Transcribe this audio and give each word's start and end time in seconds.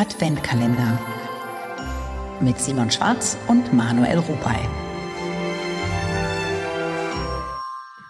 Adventkalender 0.00 0.98
mit 2.40 2.58
Simon 2.58 2.90
Schwarz 2.90 3.36
und 3.48 3.74
Manuel 3.74 4.16
Rupay. 4.16 4.66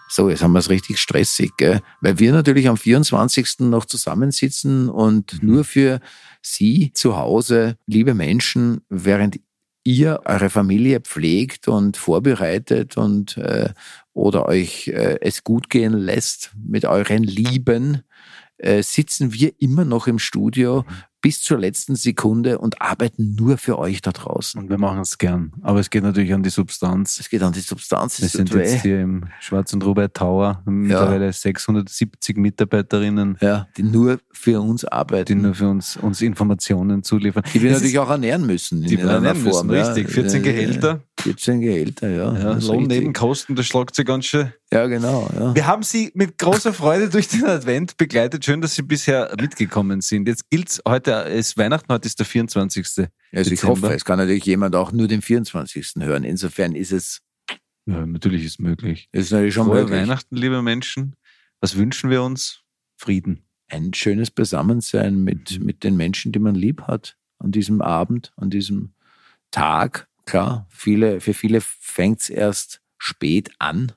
So, 0.07 0.29
jetzt 0.29 0.41
haben 0.41 0.53
wir 0.53 0.59
es 0.59 0.69
richtig 0.69 0.99
stressig, 0.99 1.51
gell? 1.57 1.81
weil 1.99 2.17
wir 2.17 2.31
natürlich 2.31 2.69
am 2.69 2.77
24. 2.77 3.59
noch 3.59 3.83
zusammensitzen 3.83 4.87
und 4.87 5.43
nur 5.43 5.65
für 5.65 5.99
Sie 6.41 6.93
zu 6.93 7.17
Hause, 7.17 7.75
liebe 7.87 8.13
Menschen, 8.13 8.85
während 8.87 9.41
ihr 9.83 10.21
eure 10.23 10.49
Familie 10.49 11.01
pflegt 11.01 11.67
und 11.67 11.97
vorbereitet 11.97 12.95
und 12.95 13.35
äh, 13.35 13.73
oder 14.13 14.45
euch 14.45 14.87
äh, 14.87 15.17
es 15.19 15.43
gut 15.43 15.69
gehen 15.69 15.91
lässt 15.91 16.51
mit 16.55 16.85
euren 16.85 17.23
Lieben, 17.23 18.03
äh, 18.61 18.83
sitzen 18.83 19.33
wir 19.33 19.53
immer 19.59 19.85
noch 19.85 20.07
im 20.07 20.19
Studio 20.19 20.85
bis 21.21 21.41
zur 21.41 21.59
letzten 21.59 21.95
Sekunde 21.95 22.57
und 22.57 22.81
arbeiten 22.81 23.35
nur 23.35 23.57
für 23.57 23.77
euch 23.77 24.01
da 24.01 24.11
draußen. 24.11 24.59
Und 24.59 24.69
wir 24.69 24.79
machen 24.79 24.99
es 24.99 25.17
gern. 25.17 25.53
Aber 25.61 25.79
es 25.79 25.89
geht 25.89 26.03
natürlich 26.03 26.33
an 26.33 26.41
die 26.41 26.49
Substanz. 26.49 27.19
Es 27.19 27.29
geht 27.29 27.43
an 27.43 27.53
die 27.53 27.59
Substanz. 27.59 28.19
Wir 28.21 28.27
sind 28.27 28.51
jetzt 28.53 28.81
hier 28.81 29.01
im 29.01 29.25
Schwarz 29.39 29.71
und 29.73 29.85
Robert 29.85 30.15
Tower, 30.15 30.63
mittlerweile 30.65 31.25
ja. 31.25 31.31
670 31.31 32.37
Mitarbeiterinnen. 32.37 33.37
Ja, 33.39 33.67
die 33.77 33.83
nur 33.83 34.19
für 34.31 34.61
uns 34.61 34.83
arbeiten. 34.83 35.25
Die 35.25 35.35
nur 35.35 35.53
für 35.53 35.69
uns, 35.69 35.95
uns 35.97 36.21
Informationen 36.21 37.03
zuliefern. 37.03 37.43
Die 37.53 37.61
wir 37.61 37.69
es 37.69 37.77
natürlich 37.77 37.99
auch 37.99 38.09
ernähren 38.09 38.45
müssen. 38.45 38.81
Die 38.81 38.97
wir 38.97 39.05
ernähren 39.05 39.37
Form, 39.37 39.67
müssen, 39.67 39.93
richtig. 39.93 40.09
14 40.09 40.41
Gehälter. 40.41 41.01
14 41.21 41.61
Gehälter, 41.61 42.09
ja. 42.09 42.37
ja 42.37 42.53
Lohnnebenkosten, 42.53 43.55
das 43.55 43.67
schlagt 43.67 43.95
sich 43.95 44.05
ganz 44.05 44.25
schön. 44.25 44.51
Ja, 44.73 44.87
genau. 44.87 45.29
Ja. 45.37 45.53
Wir 45.53 45.67
haben 45.67 45.83
Sie 45.83 46.11
mit 46.15 46.37
großer 46.37 46.73
Freude 46.73 47.09
durch 47.09 47.27
den 47.27 47.45
Advent 47.45 47.97
begleitet. 47.97 48.43
Schön, 48.43 48.61
dass 48.61 48.75
Sie 48.75 48.81
bisher 48.81 49.33
mitgekommen 49.39 50.01
sind. 50.01 50.27
Jetzt 50.27 50.49
gilt 50.49 50.69
es 50.69 50.81
heute, 50.87 51.11
ist 51.11 51.57
Weihnachten, 51.57 51.93
heute 51.93 52.07
ist 52.07 52.17
der 52.17 52.25
24. 52.25 52.85
Also 52.85 53.01
Dezember. 53.31 53.53
ich 53.53 53.63
hoffe, 53.63 53.93
es 53.93 54.05
kann 54.05 54.17
natürlich 54.17 54.45
jemand 54.45 54.75
auch 54.75 54.91
nur 54.91 55.07
den 55.07 55.21
24. 55.21 55.93
hören. 55.99 56.23
Insofern 56.23 56.73
ist 56.73 56.91
es. 56.91 57.21
Ja, 57.85 58.05
natürlich 58.05 58.43
ist 58.43 58.59
möglich. 58.59 59.07
Ist 59.11 59.31
natürlich 59.31 59.53
schon 59.53 59.67
Frohe 59.67 59.81
möglich. 59.81 59.99
Weihnachten, 59.99 60.35
liebe 60.35 60.61
Menschen. 60.61 61.15
Was 61.59 61.77
wünschen 61.77 62.09
wir 62.09 62.23
uns? 62.23 62.61
Frieden. 62.97 63.43
Ein 63.69 63.93
schönes 63.93 64.31
Beisammensein 64.31 65.23
mit, 65.23 65.59
mhm. 65.59 65.65
mit 65.65 65.83
den 65.83 65.97
Menschen, 65.97 66.31
die 66.31 66.39
man 66.39 66.55
lieb 66.55 66.83
hat. 66.83 67.15
An 67.39 67.51
diesem 67.51 67.81
Abend, 67.81 68.33
an 68.35 68.49
diesem 68.49 68.93
Tag 69.51 70.07
klar, 70.25 70.67
viele, 70.69 71.21
für 71.21 71.33
viele 71.33 71.61
fängt 71.61 72.21
es 72.21 72.29
erst 72.29 72.81
spät 72.97 73.51
an, 73.59 73.91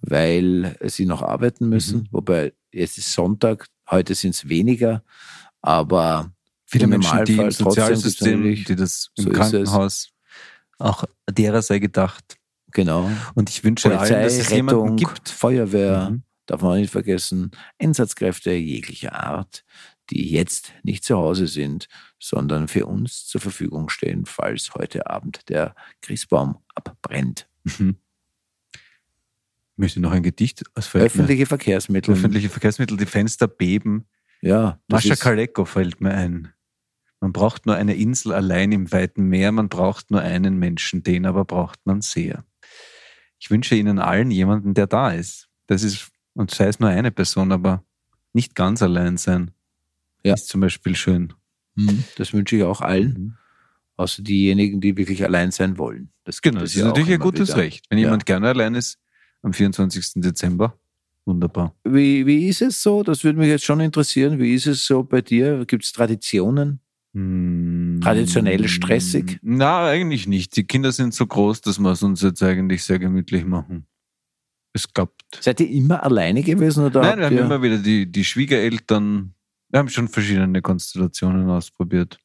weil 0.00 0.76
sie 0.84 1.06
noch 1.06 1.22
arbeiten 1.22 1.68
müssen. 1.68 2.00
Mhm. 2.00 2.08
Wobei 2.10 2.52
es 2.70 2.98
ist 2.98 3.12
Sonntag, 3.12 3.66
heute 3.90 4.14
sind 4.14 4.34
es 4.34 4.48
weniger, 4.48 5.04
aber 5.60 6.32
viele 6.66 6.86
Menschen, 6.86 7.24
die 7.24 7.36
im 7.36 7.50
Sozialsystem, 7.50 8.42
die 8.42 8.76
das 8.76 9.10
im 9.16 9.24
so 9.24 9.30
Krankenhaus, 9.30 10.10
auch 10.78 11.04
derer 11.30 11.62
sei 11.62 11.78
gedacht. 11.78 12.38
Genau. 12.72 13.10
Und 13.34 13.50
ich 13.50 13.62
wünsche 13.62 13.90
Polizei, 13.90 14.14
allen, 14.14 14.24
dass 14.24 14.38
es 14.38 14.50
Rettung, 14.50 14.96
gibt. 14.96 15.28
Feuerwehr, 15.28 16.10
mhm. 16.10 16.22
darf 16.46 16.62
man 16.62 16.80
nicht 16.80 16.90
vergessen, 16.90 17.50
Einsatzkräfte 17.78 18.52
jeglicher 18.52 19.12
Art, 19.14 19.64
die 20.12 20.30
jetzt 20.30 20.72
nicht 20.82 21.04
zu 21.04 21.16
Hause 21.16 21.46
sind, 21.46 21.88
sondern 22.18 22.68
für 22.68 22.86
uns 22.86 23.26
zur 23.26 23.40
Verfügung 23.40 23.88
stehen, 23.88 24.26
falls 24.26 24.74
heute 24.74 25.08
Abend 25.08 25.48
der 25.48 25.74
Christbaum 26.02 26.58
abbrennt. 26.74 27.48
Mhm. 27.64 27.96
Ich 28.74 29.78
möchte 29.78 30.00
noch 30.00 30.12
ein 30.12 30.22
Gedicht 30.22 30.64
aus 30.74 30.94
Öffentliche 30.94 31.46
Verkehrsmittel. 31.46 32.12
Öffentliche 32.12 32.50
Verkehrsmittel, 32.50 32.98
die 32.98 33.06
Fenster 33.06 33.48
beben. 33.48 34.06
Ja. 34.42 34.78
Mascha 34.86 35.16
Kaleko 35.16 35.64
fällt 35.64 36.00
mir 36.00 36.12
ein. 36.12 36.52
Man 37.20 37.32
braucht 37.32 37.64
nur 37.64 37.76
eine 37.76 37.94
Insel 37.94 38.32
allein 38.32 38.72
im 38.72 38.92
weiten 38.92 39.24
Meer, 39.24 39.50
man 39.52 39.68
braucht 39.68 40.10
nur 40.10 40.20
einen 40.20 40.58
Menschen, 40.58 41.02
den 41.02 41.24
aber 41.24 41.44
braucht 41.44 41.78
man 41.84 42.02
sehr. 42.02 42.44
Ich 43.38 43.50
wünsche 43.50 43.76
Ihnen 43.76 43.98
allen 43.98 44.30
jemanden, 44.30 44.74
der 44.74 44.86
da 44.86 45.10
ist. 45.10 45.48
Das 45.68 45.82
ist, 45.82 46.10
und 46.34 46.50
sei 46.50 46.66
es 46.66 46.80
nur 46.80 46.90
eine 46.90 47.12
Person, 47.12 47.50
aber 47.50 47.82
nicht 48.34 48.54
ganz 48.54 48.82
allein 48.82 49.16
sein 49.16 49.52
ja. 50.24 50.34
ist 50.34 50.48
zum 50.48 50.60
Beispiel 50.60 50.96
schön. 50.96 51.32
Mhm. 51.74 52.04
Das 52.16 52.32
wünsche 52.32 52.56
ich 52.56 52.62
auch 52.62 52.80
allen. 52.80 53.12
Mhm. 53.12 53.34
Außer 53.96 54.22
diejenigen, 54.22 54.80
die 54.80 54.96
wirklich 54.96 55.22
allein 55.22 55.50
sein 55.50 55.78
wollen. 55.78 56.10
Das 56.24 56.40
genau, 56.40 56.60
das 56.60 56.70
ist 56.70 56.76
ja 56.76 56.86
natürlich 56.86 57.12
ein 57.12 57.20
gutes 57.20 57.50
wieder. 57.50 57.58
Recht. 57.58 57.86
Wenn 57.90 57.98
ja. 57.98 58.06
jemand 58.06 58.26
gerne 58.26 58.48
allein 58.48 58.74
ist, 58.74 58.98
am 59.42 59.52
24. 59.52 60.22
Dezember, 60.22 60.78
wunderbar. 61.24 61.74
Wie, 61.84 62.26
wie 62.26 62.48
ist 62.48 62.62
es 62.62 62.82
so? 62.82 63.02
Das 63.02 63.22
würde 63.24 63.38
mich 63.38 63.48
jetzt 63.48 63.64
schon 63.64 63.80
interessieren. 63.80 64.38
Wie 64.38 64.54
ist 64.54 64.66
es 64.66 64.86
so 64.86 65.02
bei 65.02 65.20
dir? 65.20 65.64
Gibt 65.66 65.84
es 65.84 65.92
Traditionen? 65.92 66.80
Hm. 67.14 68.00
Traditionell 68.02 68.66
stressig? 68.68 69.38
Na, 69.42 69.86
eigentlich 69.86 70.26
nicht. 70.26 70.56
Die 70.56 70.64
Kinder 70.64 70.92
sind 70.92 71.12
so 71.12 71.26
groß, 71.26 71.60
dass 71.60 71.78
wir 71.78 71.90
es 71.90 72.02
uns 72.02 72.22
jetzt 72.22 72.42
eigentlich 72.42 72.84
sehr 72.84 72.98
gemütlich 72.98 73.44
machen. 73.44 73.86
Es 74.72 74.92
gab. 74.92 75.12
Seid 75.38 75.60
ihr 75.60 75.68
immer 75.68 76.02
alleine 76.02 76.42
gewesen? 76.42 76.84
Oder 76.84 77.02
Nein, 77.02 77.18
wir 77.18 77.26
haben 77.26 77.38
immer 77.38 77.62
wieder 77.62 77.78
die, 77.78 78.10
die 78.10 78.24
Schwiegereltern 78.24 79.34
wir 79.72 79.78
haben 79.78 79.88
schon 79.88 80.08
verschiedene 80.08 80.62
Konstellationen 80.62 81.48
ausprobiert. 81.50 82.18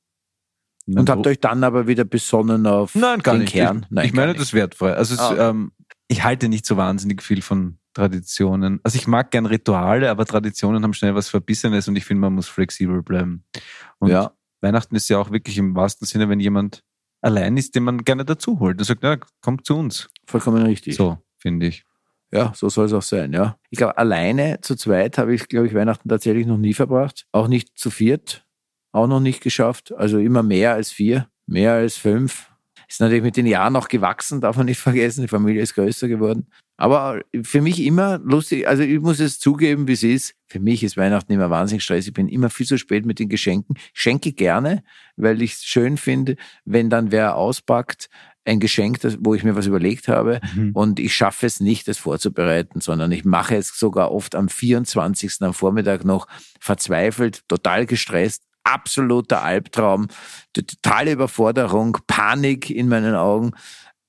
Und 0.86 1.10
habt 1.10 1.28
euch 1.28 1.40
dann 1.40 1.64
aber 1.64 1.88
wieder 1.88 2.06
besonnen 2.06 2.66
auf 2.66 2.96
Nein, 2.96 3.20
gar 3.20 3.36
den 3.36 3.42
nicht. 3.42 3.54
Kern? 3.54 3.86
Nein, 3.90 4.06
ich 4.06 4.14
meine 4.14 4.34
das 4.34 4.54
wertfrei. 4.54 4.94
Also 4.94 5.20
ah. 5.20 5.34
es, 5.34 5.40
ähm, 5.40 5.72
ich 6.08 6.24
halte 6.24 6.48
nicht 6.48 6.66
so 6.66 6.78
wahnsinnig 6.78 7.22
viel 7.22 7.42
von 7.42 7.80
Traditionen. 7.94 8.80
Also 8.84 8.98
ich 8.98 9.08
mag 9.08 9.32
gern 9.32 9.46
Rituale, 9.46 10.10
aber 10.10 10.26
Traditionen 10.26 10.84
haben 10.84 10.94
schnell 10.94 11.16
was 11.16 11.30
Verbissenes 11.30 11.88
und 11.88 11.96
ich 11.98 12.06
finde, 12.06 12.22
man 12.22 12.34
muss 12.34 12.48
flexibel 12.48 13.02
bleiben. 13.02 13.44
Und 14.00 14.12
ja. 14.12 14.32
Weihnachten 14.62 14.96
ist 14.96 15.10
ja 15.10 15.18
auch 15.18 15.32
wirklich 15.32 15.58
im 15.58 15.76
wahrsten 15.76 16.08
Sinne, 16.08 16.30
wenn 16.30 16.40
jemand 16.40 16.84
allein 17.22 17.58
ist, 17.58 17.76
den 17.76 17.84
man 17.84 18.04
gerne 18.04 18.24
dazu 18.24 18.60
holt 18.60 18.78
und 18.78 18.86
sagt, 18.86 19.04
ja, 19.04 19.18
kommt 19.42 19.66
zu 19.66 19.76
uns. 19.76 20.10
Vollkommen 20.26 20.64
richtig. 20.64 20.96
So, 20.96 21.18
finde 21.38 21.68
ich. 21.68 21.84
Ja, 22.32 22.52
so 22.56 22.68
soll 22.70 22.86
es 22.86 22.94
auch 22.94 23.02
sein, 23.02 23.32
ja. 23.34 23.58
Ich 23.70 23.78
glaube, 23.78 23.98
alleine 23.98 24.60
zu 24.62 24.76
zweit 24.76 25.18
habe 25.18 25.34
ich, 25.34 25.48
glaube 25.48 25.68
ich, 25.68 25.74
Weihnachten 25.74 26.10
tatsächlich 26.10 26.46
noch 26.46 26.58
nie 26.58 26.74
verbracht. 26.74 27.26
Auch 27.32 27.48
nicht 27.48 27.78
zu 27.78 27.90
viert, 27.90 28.46
auch 28.92 29.08
noch 29.08 29.22
nicht 29.22 29.42
geschafft. 29.42 29.94
Also 29.96 30.20
immer 30.20 30.44
mehr 30.44 30.74
als 30.74 30.92
vier, 30.92 31.30
mehr 31.46 31.74
als 31.74 31.96
fünf. 31.96 32.52
Ist 32.90 33.02
natürlich 33.02 33.24
mit 33.24 33.36
den 33.36 33.46
Jahren 33.46 33.74
noch 33.74 33.88
gewachsen, 33.88 34.42
darf 34.42 34.58
man 34.58 34.66
nicht 34.66 34.80
vergessen. 34.80 35.22
Die 35.22 35.28
Familie 35.28 35.62
ist 35.62 35.76
größer 35.76 36.08
geworden. 36.08 36.48
Aber 36.78 37.22
für 37.44 37.62
mich 37.62 37.82
immer 37.82 38.20
lustig, 38.20 38.68
also 38.68 38.84
ich 38.84 39.00
muss 39.00 39.20
es 39.20 39.40
zugeben, 39.40 39.88
wie 39.88 39.94
es 39.94 40.04
ist. 40.04 40.36
Für 40.46 40.60
mich 40.60 40.84
ist 40.84 40.96
Weihnachten 40.96 41.32
immer 41.34 41.50
wahnsinnig 41.50 41.84
stressig. 41.84 42.10
Ich 42.10 42.14
bin 42.14 42.30
immer 42.30 42.52
viel 42.52 42.68
zu 42.68 42.78
spät 42.78 43.06
mit 43.06 43.20
den 43.20 43.30
Geschenken. 43.30 43.76
Schenke 43.94 44.32
gerne, 44.32 44.84
weil 45.16 45.42
ich 45.42 45.54
es 45.54 45.66
schön 45.66 45.98
finde, 45.98 46.36
wenn 46.66 46.90
dann 46.90 47.12
wer 47.12 47.36
auspackt, 47.36 48.10
ein 48.48 48.60
Geschenk, 48.60 49.02
das, 49.02 49.18
wo 49.20 49.36
ich 49.36 49.44
mir 49.44 49.56
was 49.56 49.68
überlegt 49.68 50.08
habe 50.08 50.40
mhm. 50.56 50.72
und 50.74 51.00
ich 51.00 51.16
schaffe 51.16 51.46
es 51.46 51.60
nicht, 51.60 51.88
das 51.88 51.98
vorzubereiten, 51.98 52.82
sondern 52.82 53.12
ich 53.12 53.26
mache 53.26 53.56
es 53.56 53.78
sogar 53.78 54.12
oft 54.12 54.36
am 54.36 54.50
24. 54.50 55.42
am 55.42 55.54
Vormittag 55.54 56.06
noch 56.06 56.28
verzweifelt, 56.60 57.48
total 57.48 57.86
gestresst, 57.86 58.44
absoluter 58.64 59.44
Albtraum, 59.44 60.08
totale 60.54 61.12
Überforderung, 61.12 61.98
Panik 62.08 62.70
in 62.70 62.88
meinen 62.88 63.16
Augen. 63.16 63.52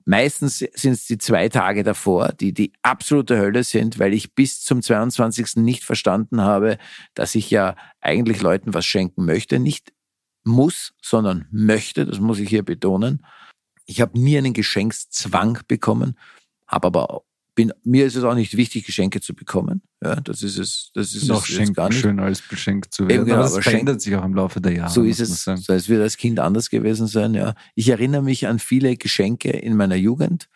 Meistens 0.05 0.59
sind 0.59 0.93
es 0.93 1.07
die 1.07 1.19
zwei 1.19 1.51
Tage 1.51 1.83
davor, 1.83 2.33
die 2.33 2.55
die 2.55 2.73
absolute 2.83 3.37
Hölle 3.37 3.63
sind, 3.63 3.99
weil 3.99 4.15
ich 4.15 4.35
bis 4.35 4.63
zum 4.63 4.81
22. 4.81 5.57
nicht 5.57 5.85
verstanden 5.85 6.41
habe, 6.41 6.79
dass 7.15 7.35
ich 7.35 7.51
ja 7.51 7.77
eigentlich 8.01 8.41
Leuten 8.41 8.73
was 8.73 8.87
schenken 8.87 9.27
möchte. 9.27 9.59
Nicht 9.59 9.93
muss, 10.45 10.95
sondern 11.03 11.47
möchte, 11.51 12.07
das 12.07 12.21
muss 12.21 12.39
ich 12.39 12.49
hier 12.49 12.65
betonen. 12.65 13.23
Ich 13.89 14.03
habe 14.03 14.19
nie 14.19 14.37
einen 14.37 14.53
Geschenkszwang 14.53 15.61
bekommen, 15.67 16.17
habe 16.67 16.87
aber 16.87 17.23
bin, 17.59 17.73
mir 17.83 18.07
ist 18.07 18.15
es 18.15 18.23
auch 18.23 18.37
nicht 18.37 18.57
wichtig, 18.57 18.85
Geschenke 18.85 19.21
zu 19.21 19.35
bekommen. 19.35 19.83
Ja, 20.01 20.15
das 20.17 20.45
ist 20.45 20.59
es, 20.59 20.93
das 20.95 21.13
ist 21.13 21.27
noch 21.27 21.43
es 21.43 21.49
schenken, 21.49 21.73
gar 21.73 21.89
nicht. 21.89 21.99
schön 21.99 22.21
als 22.21 22.41
beschenkt 22.41 22.95
zu 22.95 23.09
werden. 23.09 23.23
Eben, 23.23 23.25
genau, 23.25 23.39
aber 23.39 23.59
es 23.59 23.65
verändert 23.65 24.01
sich 24.01 24.15
auch 24.15 24.25
im 24.25 24.35
Laufe 24.35 24.61
der 24.61 24.75
Jahre. 24.75 24.93
So 24.93 25.03
ist 25.03 25.19
es. 25.19 25.43
So 25.43 25.73
es 25.73 25.89
wird 25.89 26.01
als 26.01 26.17
Kind 26.19 26.39
anders 26.39 26.71
gewesen 26.71 27.09
sein. 27.09 27.35
Ja, 27.35 27.55
ich 27.75 27.89
erinnere 27.89 28.23
mich 28.23 28.47
an 28.47 28.61
viele 28.61 28.97
Geschenke 28.97 29.51
in 29.51 29.75
meiner 29.75 29.97
Jugend, 29.97 30.49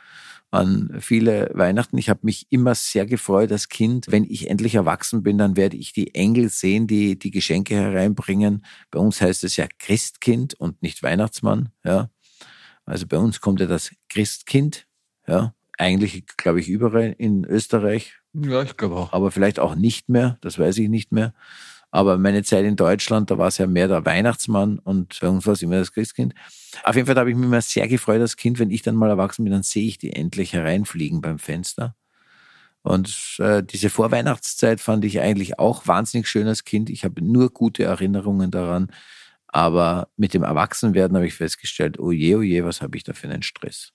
an 0.53 0.97
viele 1.01 1.51
Weihnachten. 1.55 1.99
Ich 1.99 2.09
habe 2.09 2.21
mich 2.23 2.47
immer 2.51 2.77
sehr 2.77 3.05
gefreut 3.05 3.51
als 3.51 3.69
Kind. 3.69 4.06
Wenn 4.09 4.23
ich 4.23 4.49
endlich 4.49 4.77
erwachsen 4.77 5.25
bin, 5.25 5.39
dann 5.39 5.56
werde 5.56 5.77
ich 5.77 5.93
die 5.93 6.15
Engel 6.15 6.51
sehen, 6.51 6.87
die 6.87 7.19
die 7.19 7.33
Geschenke 7.33 7.75
hereinbringen. 7.75 8.65
Bei 8.93 9.01
uns 9.01 9.21
heißt 9.21 9.43
es 9.43 9.56
ja 9.56 9.67
Christkind 9.81 10.55
und 10.55 10.83
nicht 10.83 11.03
Weihnachtsmann. 11.03 11.71
Ja, 11.85 12.11
also 12.84 13.06
bei 13.06 13.19
uns 13.19 13.40
kommt 13.40 13.61
ja 13.61 13.67
das 13.67 13.90
Christkind, 14.08 14.87
ja, 15.26 15.55
eigentlich, 15.79 16.26
glaube 16.37 16.61
ich, 16.61 16.69
überall 16.69 17.14
in 17.19 17.44
Österreich. 17.44 18.14
Ja, 18.34 18.62
ich 18.62 18.76
glaube 18.76 18.96
auch. 18.96 19.12
Aber 19.12 19.31
vielleicht 19.31 19.58
auch 19.58 19.75
nicht 19.75 20.08
mehr, 20.08 20.38
das 20.40 20.58
weiß 20.58 20.79
ich 20.79 20.88
nicht 20.88 21.12
mehr. 21.12 21.34
Aber 21.90 22.17
meine 22.17 22.43
Zeit 22.43 22.64
in 22.64 22.76
Deutschland, 22.76 23.31
da 23.31 23.37
war 23.37 23.49
es 23.49 23.58
ja 23.58 23.67
mehr 23.67 23.87
der 23.87 24.06
Weihnachtsmann 24.06 24.79
und 24.79 25.19
bei 25.20 25.29
uns 25.29 25.46
war 25.46 25.52
es 25.52 25.62
immer 25.62 25.79
das 25.79 25.93
Christkind. 25.93 26.34
Auf 26.84 26.96
jeden 26.96 27.06
Fall 27.06 27.17
habe 27.17 27.31
ich 27.31 27.37
mich 27.37 27.44
immer 27.44 27.61
sehr 27.61 27.87
gefreut 27.87 28.20
als 28.20 28.37
Kind, 28.37 28.58
wenn 28.58 28.70
ich 28.70 28.81
dann 28.81 28.96
mal 28.96 29.11
erwachsen 29.11 29.44
bin, 29.44 29.52
dann 29.52 29.62
sehe 29.62 29.87
ich 29.87 29.99
die 29.99 30.12
endlich 30.14 30.55
hereinfliegen 30.55 31.20
beim 31.20 31.38
Fenster. 31.38 31.94
Und 32.81 33.37
äh, 33.38 33.62
diese 33.62 33.90
Vorweihnachtszeit 33.90 34.81
fand 34.81 35.05
ich 35.05 35.20
eigentlich 35.20 35.58
auch 35.58 35.87
wahnsinnig 35.87 36.29
schön 36.29 36.49
als 36.49 36.64
Kind. 36.64 36.88
Ich 36.88 37.05
habe 37.05 37.23
nur 37.23 37.50
gute 37.50 37.84
Erinnerungen 37.84 38.50
daran 38.50 38.90
Aber 39.53 40.09
mit 40.17 40.35
dem 40.35 40.43
Erwachsenwerden 40.43 41.17
habe 41.17 41.27
ich 41.27 41.35
festgestellt, 41.35 41.99
oh 42.01 42.11
je, 42.11 42.35
oh 42.37 42.43
je, 42.43 42.65
was 42.65 42.81
habe 42.81 42.97
ich 42.97 43.05
da 43.05 43.13
für 43.13 43.29
einen 43.29 43.43
Stress? 43.43 43.93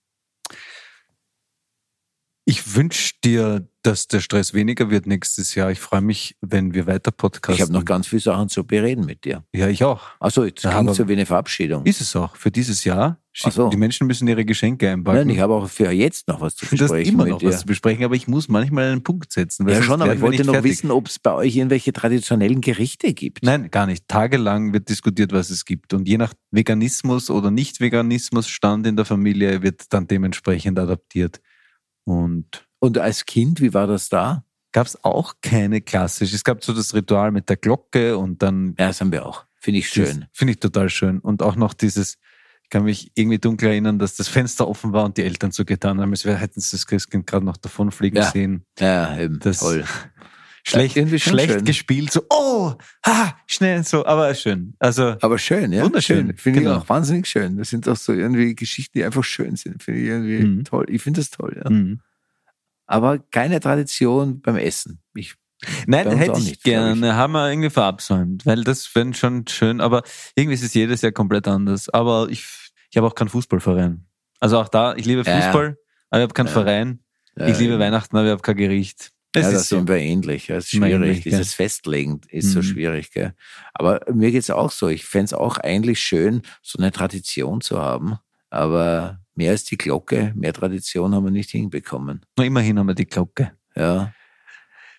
Ich 2.45 2.75
wünsche 2.75 3.15
dir, 3.23 3.67
dass 3.87 4.07
der 4.07 4.19
Stress 4.19 4.53
weniger 4.53 4.89
wird 4.89 5.07
nächstes 5.07 5.55
Jahr. 5.55 5.71
Ich 5.71 5.79
freue 5.79 6.01
mich, 6.01 6.35
wenn 6.41 6.73
wir 6.73 6.87
weiter 6.87 7.11
podcasten. 7.11 7.55
Ich 7.55 7.61
habe 7.61 7.71
noch 7.71 7.85
ganz 7.85 8.07
viele 8.07 8.19
Sachen 8.19 8.49
zu 8.49 8.65
bereden 8.65 9.05
mit 9.05 9.23
dir. 9.23 9.45
Ja, 9.55 9.69
ich 9.69 9.81
auch. 9.85 10.01
Achso, 10.19 10.43
jetzt 10.43 10.63
Ja, 10.63 10.71
klingt 10.71 10.93
so 10.93 11.07
wie 11.07 11.13
eine 11.13 11.25
Verabschiedung. 11.25 11.85
Ist 11.85 12.01
es 12.01 12.13
auch. 12.13 12.35
Für 12.35 12.51
dieses 12.51 12.83
Jahr. 12.83 13.21
So. 13.33 13.69
Die 13.69 13.77
Menschen 13.77 14.07
müssen 14.07 14.27
ihre 14.27 14.43
Geschenke 14.43 14.89
einpacken. 14.89 15.19
Nein, 15.19 15.29
ich 15.29 15.39
habe 15.39 15.53
auch 15.53 15.69
für 15.69 15.91
jetzt 15.91 16.27
noch 16.27 16.41
was 16.41 16.55
zu 16.55 16.65
du 16.69 16.71
hast 16.71 16.79
besprechen 16.79 17.13
immer 17.13 17.23
mit 17.23 17.31
noch 17.33 17.39
dir. 17.39 17.49
was 17.49 17.59
zu 17.61 17.65
besprechen, 17.65 18.03
aber 18.03 18.15
ich 18.15 18.27
muss 18.27 18.49
manchmal 18.49 18.91
einen 18.91 19.03
Punkt 19.03 19.31
setzen. 19.31 19.69
ja, 19.69 19.81
schon, 19.81 20.01
aber 20.01 20.15
ich 20.15 20.21
wollte 20.21 20.43
noch 20.43 20.53
fertig. 20.55 20.71
wissen, 20.71 20.91
ob 20.91 21.07
es 21.07 21.19
bei 21.19 21.33
euch 21.33 21.55
irgendwelche 21.55 21.93
traditionellen 21.93 22.59
Gerichte 22.59 23.13
gibt. 23.13 23.43
Nein, 23.43 23.71
gar 23.71 23.85
nicht. 23.85 24.07
Tagelang 24.09 24.73
wird 24.73 24.89
diskutiert, 24.89 25.31
was 25.31 25.49
es 25.49 25.63
gibt. 25.63 25.93
Und 25.93 26.09
je 26.09 26.17
nach 26.17 26.33
Veganismus 26.51 27.29
oder 27.29 27.51
Nicht-Veganismus-Stand 27.51 28.85
in 28.85 28.97
der 28.97 29.05
Familie 29.05 29.61
wird 29.61 29.93
dann 29.93 30.07
dementsprechend 30.07 30.77
adaptiert. 30.77 31.39
Und 32.03 32.66
Und 32.79 32.97
als 32.97 33.25
Kind, 33.25 33.61
wie 33.61 33.73
war 33.73 33.87
das 33.87 34.09
da? 34.09 34.43
gab 34.73 34.85
es 34.85 35.03
auch 35.03 35.35
keine 35.41 35.81
klassische. 35.81 36.35
Es 36.35 36.43
gab 36.43 36.63
so 36.63 36.71
das 36.71 36.93
Ritual 36.93 37.31
mit 37.31 37.49
der 37.49 37.57
Glocke 37.57 38.15
und 38.17 38.43
dann 38.43 38.75
Ja, 38.77 38.87
das 38.87 39.01
haben 39.01 39.11
wir 39.11 39.25
auch. 39.25 39.45
Finde 39.59 39.79
ich 39.79 39.89
schön. 39.89 40.25
Finde 40.33 40.53
ich 40.53 40.59
total 40.59 40.89
schön. 40.89 41.17
Und 41.19 41.41
auch 41.41 41.55
noch 41.55 41.73
dieses, 41.73 42.17
ich 42.63 42.69
kann 42.69 42.83
mich 42.83 43.11
irgendwie 43.15 43.39
dunkel 43.39 43.69
erinnern, 43.69 43.97
dass 43.97 44.15
das 44.17 44.27
Fenster 44.27 44.67
offen 44.67 44.93
war 44.93 45.05
und 45.05 45.17
die 45.17 45.23
Eltern 45.23 45.51
so 45.51 45.65
getan 45.65 45.99
haben, 45.99 46.11
als 46.11 46.25
hätten 46.25 46.59
sie 46.59 46.75
das 46.75 46.85
Christkind 46.85 47.25
gerade 47.25 47.43
noch 47.45 47.57
davonfliegen 47.57 48.17
Ja. 48.21 48.29
sehen. 48.29 48.65
Ja, 48.77 49.17
eben. 49.17 49.39
Das- 49.39 49.59
toll. 49.59 49.83
Schlecht, 50.63 50.97
irgendwie 50.97 51.19
schlecht 51.19 51.53
schön. 51.53 51.63
gespielt, 51.63 52.11
so, 52.11 52.23
oh, 52.29 52.73
ha, 53.05 53.37
schnell, 53.47 53.85
so, 53.85 54.05
aber 54.05 54.35
schön. 54.35 54.75
Also, 54.79 55.15
Aber 55.21 55.37
schön, 55.39 55.71
ja. 55.71 55.81
Wunderschön, 55.85 56.27
Schön. 56.27 56.37
Finde 56.37 56.59
genau. 56.59 56.71
ich 56.75 56.81
auch 56.83 56.89
wahnsinnig 56.89 57.25
schön. 57.25 57.55
Das 57.57 57.69
sind 57.69 57.87
doch 57.87 57.95
so 57.95 58.11
irgendwie 58.11 58.53
Geschichten, 58.53 58.97
die 58.97 59.05
einfach 59.05 59.23
schön 59.23 59.55
sind. 59.55 59.81
Finde 59.81 60.01
ich 60.01 60.07
irgendwie 60.07 60.39
Mhm. 60.43 60.63
toll. 60.65 60.85
Ich 60.89 61.01
finde 61.01 61.21
das 61.21 61.29
toll, 61.29 61.59
ja. 61.63 61.69
mhm. 61.69 62.01
Aber 62.87 63.19
keine 63.19 63.59
Tradition 63.59 64.41
beim 64.41 64.55
Essen. 64.55 64.99
Ich, 65.13 65.35
Nein, 65.87 66.09
hätte 66.17 66.39
ich 66.39 66.45
nicht, 66.45 66.63
gerne, 66.63 67.15
haben 67.15 67.33
wir 67.33 67.49
irgendwie 67.49 67.69
verabsäumt, 67.69 68.45
weil 68.45 68.63
das 68.63 68.93
wäre 68.95 69.13
schon 69.13 69.45
schön, 69.47 69.81
aber 69.81 70.03
irgendwie 70.35 70.53
ist 70.55 70.63
es 70.63 70.73
jedes 70.73 71.01
Jahr 71.01 71.11
komplett 71.11 71.47
anders. 71.47 71.89
Aber 71.89 72.27
ich, 72.29 72.45
ich 72.89 72.97
habe 72.97 73.07
auch 73.07 73.15
keinen 73.15 73.29
Fußballverein. 73.29 74.05
Also 74.39 74.59
auch 74.59 74.69
da, 74.69 74.95
ich 74.95 75.05
liebe 75.05 75.23
Ja, 75.23 75.31
ja. 75.31 75.41
Fußball, 75.41 75.77
aber 76.09 76.19
ich 76.19 76.23
habe 76.23 76.33
keinen 76.33 76.45
Ja. 76.47 76.51
Verein. 76.53 76.99
äh, 77.37 77.51
Ich 77.51 77.57
liebe 77.59 77.77
Weihnachten, 77.79 78.15
aber 78.15 78.27
ich 78.27 78.31
habe 78.31 78.41
kein 78.41 78.55
Gericht. 78.57 79.11
Es 79.33 79.41
ja, 79.43 79.49
ist 79.49 79.55
das 79.55 79.69
so. 79.69 79.75
sind 79.77 79.89
wir 79.89 79.97
ähnlich. 79.97 80.47
Ja, 80.47 80.57
ist 80.57 80.69
schwierig. 80.69 81.21
Dieses 81.23 81.53
Festlegen 81.53 82.21
ist 82.29 82.51
so 82.51 82.59
Mhm. 82.59 82.63
schwierig. 82.63 83.11
Gell? 83.11 83.33
Aber 83.73 83.99
mir 84.13 84.31
geht's 84.31 84.49
auch 84.49 84.71
so. 84.71 84.87
Ich 84.87 85.05
fänd's 85.05 85.33
auch 85.33 85.57
eigentlich 85.57 85.99
schön, 85.99 86.43
so 86.61 86.77
eine 86.79 86.91
Tradition 86.91 87.61
zu 87.61 87.79
haben. 87.79 88.17
Aber 88.49 89.19
mehr 89.37 89.51
als 89.51 89.63
die 89.63 89.77
Glocke, 89.77 90.33
mehr 90.35 90.51
Tradition 90.51 91.13
haben 91.15 91.23
wir 91.25 91.31
nicht 91.31 91.51
hinbekommen. 91.51 92.25
Nur 92.37 92.45
immerhin 92.45 92.79
haben 92.79 92.87
wir 92.87 92.95
die 92.95 93.05
Glocke. 93.05 93.53
Ja. 93.75 94.11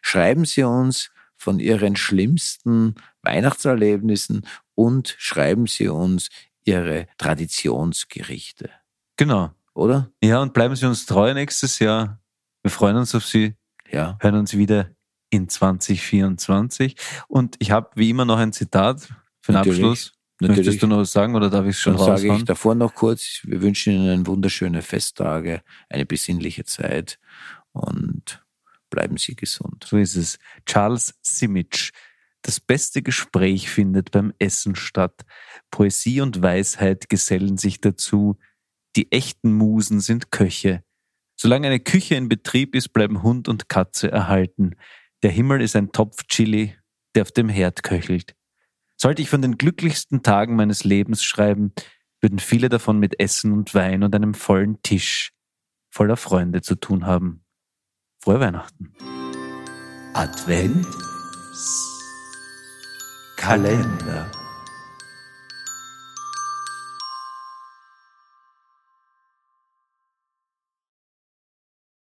Schreiben 0.01 0.45
Sie 0.45 0.63
uns 0.63 1.11
von 1.37 1.59
Ihren 1.61 1.97
schlimmsten 1.97 2.95
Weihnachtserlebnissen 3.23 4.47
und 4.75 5.15
schreiben 5.19 5.67
Sie 5.67 5.89
uns 5.89 6.29
Ihre 6.65 7.07
Traditionsgerichte. 7.19 8.71
Genau. 9.17 9.51
Oder? 9.75 10.11
Ja, 10.23 10.41
und 10.41 10.55
bleiben 10.55 10.77
Sie 10.77 10.87
uns 10.87 11.07
treu 11.07 11.35
nächstes 11.35 11.79
Jahr. 11.79 12.21
Wir 12.63 12.71
freuen 12.71 12.97
uns 12.97 13.15
auf 13.15 13.27
Sie, 13.27 13.55
Ja. 13.91 14.19
hören 14.21 14.37
uns 14.37 14.57
wieder 14.57 14.91
in 15.31 15.49
2024. 15.49 16.97
Und 17.27 17.57
ich 17.59 17.71
habe 17.71 17.91
wie 17.95 18.11
immer 18.11 18.25
noch 18.25 18.39
ein 18.39 18.53
Zitat 18.53 19.03
für 19.41 19.53
den 19.53 19.55
Natürlich. 19.55 19.79
Abschluss. 19.79 20.13
Natürlich. 20.41 20.67
Möchtest 20.67 20.83
du 20.83 20.87
noch 20.87 20.99
was 20.99 21.13
sagen 21.13 21.35
oder 21.35 21.51
darf 21.51 21.65
ich 21.65 21.71
es 21.71 21.81
schon 21.81 21.97
Dann 21.97 22.05
sage 22.05 22.23
ich 22.23 22.31
raushauen? 22.31 22.47
davor 22.47 22.75
noch 22.77 22.95
kurz, 22.95 23.41
wir 23.43 23.61
wünschen 23.61 23.93
Ihnen 23.93 24.27
wunderschöne 24.27 24.83
Festtage, 24.83 25.63
eine 25.89 26.07
besinnliche 26.07 26.65
Zeit 26.65 27.19
und 27.73 28.45
bleiben 28.89 29.17
Sie 29.17 29.35
gesund. 29.35 29.85
So 29.89 29.97
ist 29.97 30.15
es. 30.15 30.39
Charles 30.65 31.15
Simic. 31.23 31.91
Das 32.43 32.61
beste 32.61 33.03
Gespräch 33.03 33.69
findet 33.69 34.13
beim 34.13 34.33
Essen 34.39 34.77
statt. 34.77 35.23
Poesie 35.73 36.21
und 36.21 36.41
Weisheit 36.41 37.09
gesellen 37.09 37.59
sich 37.59 37.81
dazu. 37.81 38.39
Die 38.95 39.11
echten 39.11 39.53
Musen 39.53 40.01
sind 40.01 40.31
Köche. 40.31 40.85
Solange 41.35 41.67
eine 41.67 41.81
Küche 41.81 42.15
in 42.15 42.29
Betrieb 42.29 42.77
ist, 42.77 42.93
bleiben 42.93 43.23
Hund 43.23 43.49
und 43.49 43.69
Katze 43.69 44.11
erhalten. 44.11 44.77
Der 45.25 45.31
Himmel 45.31 45.61
ist 45.63 45.75
ein 45.75 45.91
Topf 45.91 46.27
Chili, 46.29 46.77
der 47.15 47.23
auf 47.23 47.33
dem 47.33 47.49
Herd 47.49 47.83
köchelt. 47.83 48.35
Sollte 49.01 49.23
ich 49.23 49.31
von 49.31 49.43
den 49.43 49.59
glücklichsten 49.59 50.25
Tagen 50.25 50.57
meines 50.57 50.83
Lebens 50.83 51.23
schreiben, 51.23 51.73
würden 52.21 52.41
viele 52.41 52.69
davon 52.69 52.99
mit 52.99 53.21
Essen 53.21 53.53
und 53.53 53.73
Wein 53.73 54.03
und 54.03 54.13
einem 54.13 54.35
vollen 54.35 54.83
Tisch 54.83 55.33
voller 55.89 56.17
Freunde 56.17 56.63
zu 56.63 56.75
tun 56.75 57.07
haben. 57.07 57.45
Frohe 58.21 58.41
Weihnachten. 58.41 58.93
Advent 60.15 60.85
Kalender. 63.37 64.38